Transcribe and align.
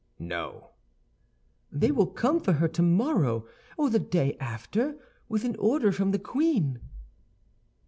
"No." 0.17 0.71
"They 1.71 1.91
will 1.91 2.07
come 2.07 2.39
for 2.39 2.53
her 2.53 2.67
tomorrow 2.67 3.45
or 3.77 3.91
the 3.91 3.99
day 3.99 4.35
after, 4.39 4.97
with 5.29 5.45
an 5.45 5.55
order 5.57 5.91
from 5.91 6.09
the 6.09 6.17
queen." 6.17 6.79